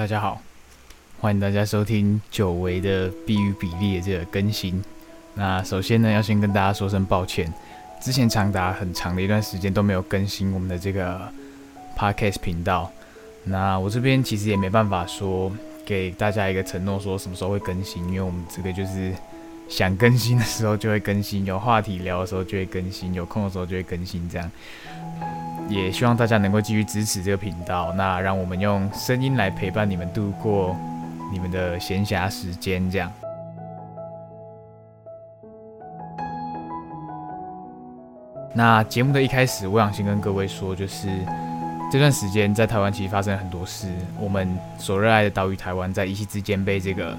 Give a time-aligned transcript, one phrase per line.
[0.00, 0.40] 大家好，
[1.20, 4.82] 欢迎大家收听久违的币与比利的这个更新。
[5.34, 7.52] 那首先呢，要先跟大家说声抱歉，
[8.00, 11.30] 之前长达很长的一段时间都没有更新我们的这个
[11.98, 12.90] podcast 频道。
[13.44, 15.52] 那我这边其实也没办法说
[15.84, 19.12] 给大家一个承诺，说什么时候会更新，因为我们这个就是
[19.68, 24.50] 想更新的时候就会更新，有话题聊的时候就会更新，有空的时候就会更新，这样。
[25.70, 30.76] 也希望大家能够继续支持这个频道，那让我们用声音来陪伴你们度过
[31.32, 32.90] 你们的闲暇时间。
[32.90, 33.10] 这样。
[38.52, 41.06] 那节目的一开始，我想先跟各位说，就是
[41.88, 43.86] 这段时间在台湾其实发生了很多事，
[44.18, 47.16] 我们所热爱的岛屿台湾在一夕之间被这个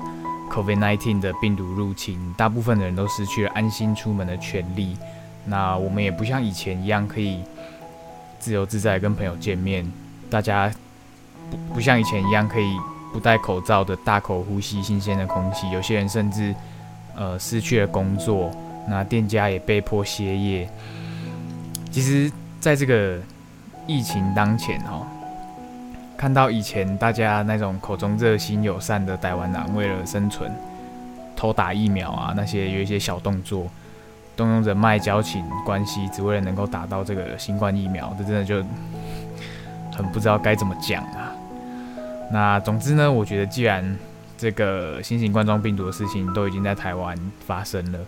[0.52, 4.98] COVID-19 的病毒入侵，大部分的人都失去了安心出门的权利。
[5.46, 7.42] 那我们也不像以前一样可以。
[8.42, 9.90] 自由自在跟朋友见面，
[10.28, 10.70] 大家
[11.52, 12.76] 不不像以前一样可以
[13.14, 15.70] 不戴口罩的大口呼吸新鲜的空气。
[15.70, 16.54] 有些人甚至
[17.16, 18.50] 呃失去了工作，
[18.90, 20.68] 那店家也被迫歇业。
[21.92, 23.20] 其实，在这个
[23.86, 25.06] 疫情当前哦，
[26.18, 30.52] 看到以前大家那种口中热心友善的台湾人，为了生存
[31.36, 33.68] 偷打疫苗啊，那些有一些小动作。
[34.42, 38.56] 动用人脉交情关系，只为了能够打到这个新冠疫苗，这真的就
[39.96, 41.32] 很不知道该怎么讲啊。
[42.32, 43.96] 那总之呢，我觉得既然
[44.40, 48.00] 这个新型冠状病毒的事情都已经在台湾发生了，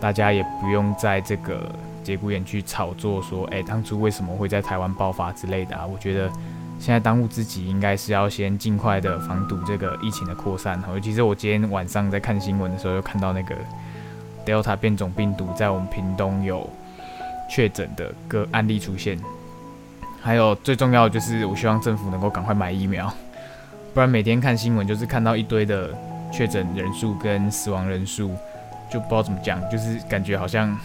[0.00, 1.68] 大家也不用在这个
[2.04, 5.84] 节骨眼去炒作说，哎，当初为什么会在台湾爆发之类的啊。
[5.84, 6.30] 我觉得
[6.78, 10.80] 现在当务之急应该是要先尽快的防堵这个疫情的扩散。
[10.92, 13.56] 尤其是我今天晚上在看新闻的时候，又看到那个。
[14.44, 16.68] Delta 变种病毒在我们屏东有
[17.50, 19.18] 确诊的个案例出现，
[20.20, 23.12] 还有最重要的就是，我希望政府能够赶快买疫苗，
[23.92, 25.90] 不然每天看新闻就是看到一堆的
[26.32, 28.34] 确诊人数跟死亡人数，
[28.90, 30.76] 就不知道怎么讲，就是感觉好像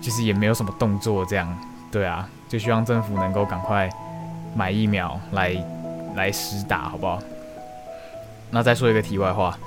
[0.00, 1.58] 就是也没有什么动作这样，
[1.90, 3.88] 对啊，就希望政府能够赶快
[4.54, 5.54] 买疫苗来
[6.16, 7.22] 来施打，好不好？
[8.50, 9.58] 那再说一个题外话。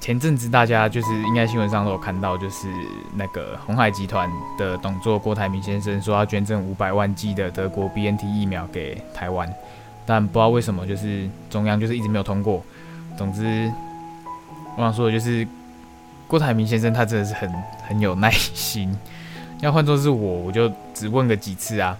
[0.00, 2.68] 前阵子大家就是应该新闻上都有看到，就是
[3.14, 4.28] 那个鸿海集团
[4.58, 9.52] 的董座郭台铭先生说要捐赠五百万剂的德国 BNT 疫苗给台湾，
[10.06, 12.64] 但不知道为什么就是中央就是一直没有通过。
[13.16, 13.70] 总之，
[14.76, 15.46] 我想说的就是
[16.26, 17.52] 郭台铭先生他真的是很
[17.86, 18.96] 很有耐心，
[19.60, 21.94] 要换作是我，我就只问个几次啊，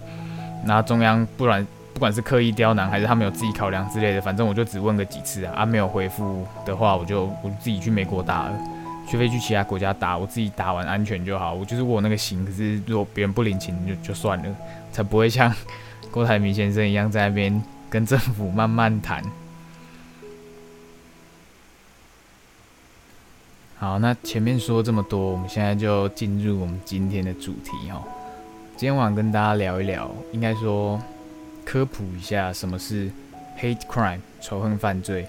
[0.65, 1.65] 那中央不然。
[1.93, 8.59] 不管是刻意刁难还是他们有自己考量之类的，反正我就只问个几次啊，啊没有回复的话，我就我自己去美国打了，
[9.07, 11.53] 除非去其他国家打，我自己打完安全就好。
[11.53, 14.55] 我就是我那个心，可是如果别人不领情就就算了，
[14.91, 15.53] 才不会像
[16.09, 19.23] 郭台铭先生一样在那边跟政府慢慢谈。
[23.77, 28.01] 好，那前面说这么多，我们现在就进入我们今天的主题哦。
[28.77, 30.99] 今天晚上跟大家聊一聊，应该说。
[31.65, 33.09] 科普一下什么是
[33.59, 35.27] hate crime 仇恨犯罪。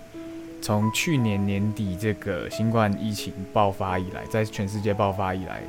[0.60, 5.60] 从去年年底这个新冠疫情爆发以来，在全世界爆发以来，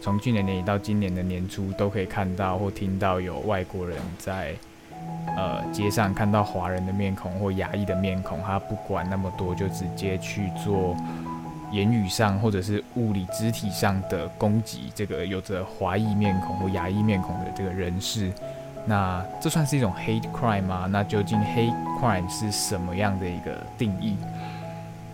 [0.00, 4.54] 从去年年底到今年的年初，都可以看到或听到有外国人在
[5.36, 10.96] 呃街上看到华人的面孔或亚裔的面孔，他不管那么多，就直接去做
[11.70, 14.90] 言语上或者是物理肢体上的攻击。
[14.94, 18.32] 这个有着华裔面孔或亚裔面孔的这个人士。
[18.86, 20.86] 那这算是一种 hate crime 吗？
[20.90, 24.16] 那究竟 hate crime 是什么样的一个定义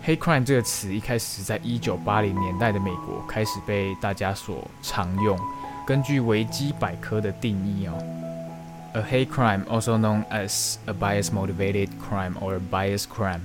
[0.05, 5.37] ？hate crime 这个词一开始在一九八零年代的美国开始被大家所常用。
[5.85, 7.93] 根据维基百科的定义哦
[8.93, 13.41] ，a hate crime, also known as a bias-motivated crime or a bias crime,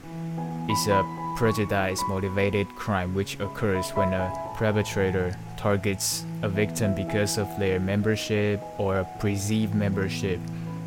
[0.68, 1.04] is a
[1.38, 8.96] prejudice-motivated crime which occurs when a perpetrator targets a victim because of their membership or
[8.96, 10.38] a perceived membership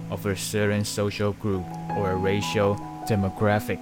[0.10, 1.64] of a certain social group
[1.98, 2.76] or a racial
[3.08, 3.80] demographic。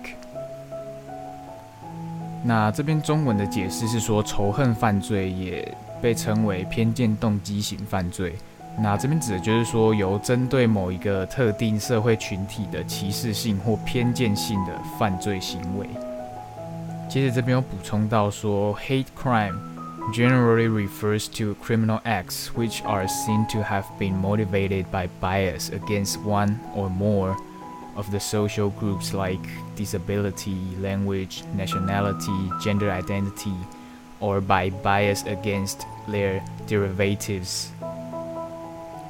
[2.46, 8.36] 那这边中文的解释是说，仇恨犯罪也被称为偏见动机型犯罪。
[8.78, 15.88] 那这边指的就是说，由针对某一个特定社会群体的歧视性或偏见性的犯罪行为。
[17.08, 19.73] 接着这边有补充到说，hate crime。
[20.13, 26.59] generally refers to criminal acts which are seen to have been motivated by bias against one
[26.75, 27.37] or more
[27.95, 29.41] of the social groups like
[29.77, 33.55] disability, language, nationality, gender identity,
[34.21, 37.69] or by bias against their derivatives.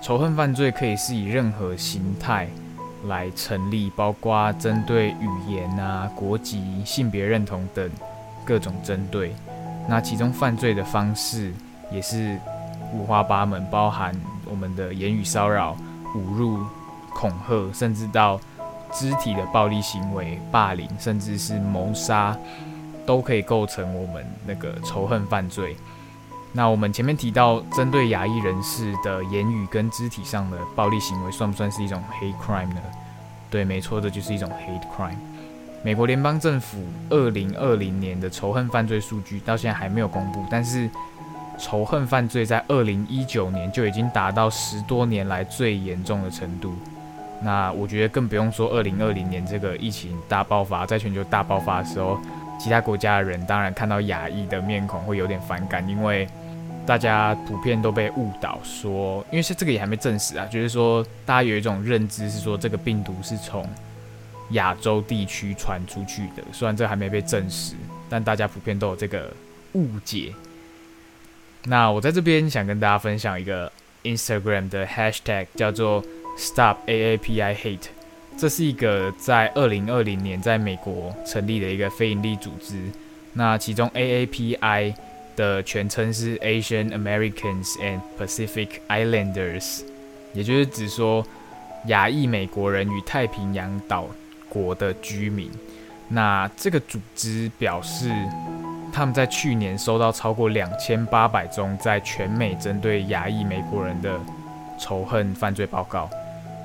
[0.00, 2.48] 仇恨犯罪可以是以任何形态
[3.06, 7.90] 来成立，包括针对语言啊、国籍、性别认同等
[8.44, 9.34] 各种针对。
[9.87, 11.53] 那其中犯罪的方式
[11.91, 12.39] 也是
[12.93, 14.13] 五花八门，包含
[14.49, 15.75] 我们的言语骚扰、
[16.15, 16.65] 侮辱、
[17.13, 18.39] 恐吓，甚至到
[18.91, 22.37] 肢体的暴力行为、霸凌，甚至是谋杀，
[23.05, 25.75] 都可以构成我们那个仇恨犯罪。
[26.55, 32.81] 那我们前面提到，针对亚裔人士的言语跟肢体上的暴力行为，算不算是一种 hate crime 呢？
[33.49, 35.17] 对，没错，这就是一种 hate crime。
[35.83, 36.77] 美国联邦政府
[37.09, 40.89] 二零二零年的仇恨犯罪数据到现在还没有公布，但是
[41.59, 46.73] 仇恨犯罪在二零一九年就已经达到十多年来最严重的程度。
[47.41, 52.17] 那我觉得更不用说二零二零年这个疫情大爆发，在全球大爆发的时候，
[52.57, 56.27] 其他国家的人当然看到亚裔的面孔会有点反感，因为。
[56.85, 63.65] 大家普遍都被误导说，因为是这个也还没证实啊，就是说大家有一种认知是说这个病毒是从
[64.53, 67.75] 亚洲地区传出去的，虽然这还没被证实，
[68.09, 69.31] 但大家普遍都有这个
[69.73, 70.33] 误解。
[71.65, 73.71] 那我在这边想跟大家分享一个
[74.03, 76.03] Instagram 的 Hashtag，叫做
[76.37, 77.87] Stop AAPI Hate，
[78.37, 82.81] 这是一个在二零二零年在美国成立的一个非营利组织，
[83.33, 84.93] 那其中 AAPI。
[85.35, 89.81] 的全称是 Asian Americans and Pacific Islanders，
[90.31, 91.25] 也就是指说
[91.87, 94.07] 亚裔美国人与太平洋岛
[94.53, 95.49] 国的居民。
[96.09, 98.11] 那这个组织表示，
[98.91, 104.19] 他们在去年收到超过两千八百宗在全美针对亚裔美国人的
[104.77, 106.07] 仇恨犯罪报告。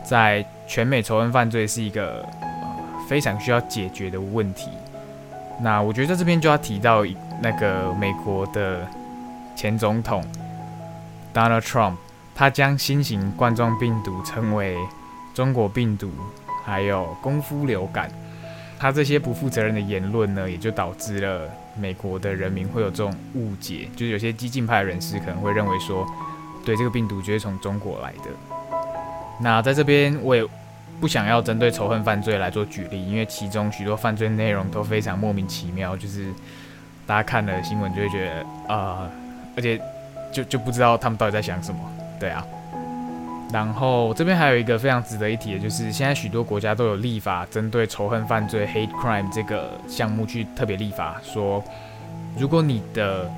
[0.05, 2.76] 在全美仇恨犯罪是一个呃
[3.08, 4.69] 非常需要解决的问题。
[5.61, 7.05] 那我觉得在这边就要提到
[7.43, 8.87] 那个美国的
[9.56, 10.23] 前总统
[11.35, 11.94] Donald Trump，
[12.35, 14.76] 他将新型冠状病毒称为
[15.35, 16.11] 中国病毒，
[16.68, 18.10] 还有功夫流感。
[18.78, 26.06] 他这些不负责任的言论呢，也就导致了美国的人民会有这种误解，就是有些激进派人士可能会认为说，
[26.64, 28.30] 对这个病毒就是从中国来的。
[29.40, 30.46] 那在这边我也。
[31.00, 36.34] 不想要针对仇恨犯罪来做举例，因为其中许多犯罪内容都非常莫名其妙，就是
[37.06, 39.08] 大家看了新闻就会觉得啊、
[39.56, 39.80] 而且
[40.32, 41.80] 就就不知道他们到底在想什么，
[42.18, 42.44] 对啊。
[43.52, 51.62] 然后这边还有一个非常值得一提的，就是现在许多国家都有立法针对仇恨犯罪 （hate crime） 这个项目去特别立法，说
[52.38, 53.30] 如果你的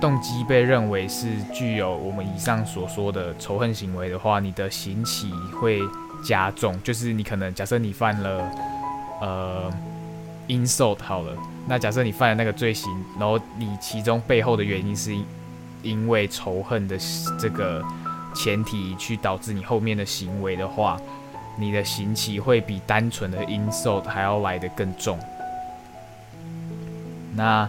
[0.00, 5.30] 动机被认为是具有我们以上所说的仇恨行为的话，你的刑期
[5.60, 5.80] 会。
[6.20, 8.50] 加重，就是你可能假设你犯了
[9.20, 9.72] 呃
[10.48, 11.32] insult 好了，
[11.68, 15.16] 那假设你犯了那个罪行，然后你其中背后的原因是
[15.80, 16.98] 因为仇恨的
[17.38, 17.80] 这个
[18.38, 20.96] 前提去导致你后面的行为的话，
[21.58, 25.18] 你的刑期会比单纯的 insult 还要来得更重。
[27.34, 27.68] 那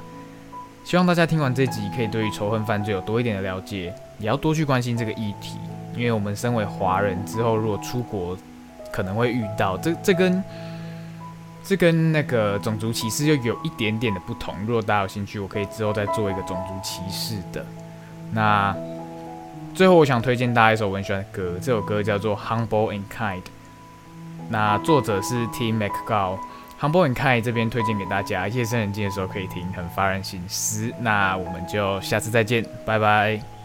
[0.85, 5.57] 希望大家听完这集可以对于仇恨犯罪有多一点的了解，也要多去关心这个议题。
[5.95, 8.37] 因为我们身为华人，之后如果出国，
[8.91, 10.43] 可能会遇到这这跟
[11.63, 14.53] 这跟那个种族歧视又有一点点的不同。
[14.67, 17.65] 如果大家有兴趣，我可以之后再做一个种族歧视的。
[18.31, 18.75] 那
[19.73, 23.37] 最后，我想推荐大家一首我很喜欢的歌，这首歌叫做《Humble and Kind》。
[24.49, 26.37] 那作者是 Tim McGraw，
[26.81, 30.91] 《Humble and Kind》这边推荐给大家，夜深人静的时候可以听，很发人深思。
[30.99, 33.58] 那我们就下次再见，拜拜。